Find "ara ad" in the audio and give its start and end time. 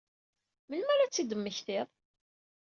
0.93-1.11